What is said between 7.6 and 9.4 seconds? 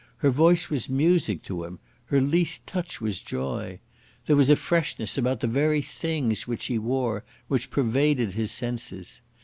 pervaded his senses.